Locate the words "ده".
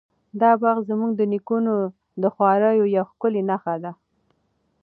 3.83-3.91